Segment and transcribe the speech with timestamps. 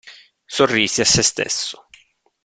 [0.47, 1.77] Sorrise a sé stesso.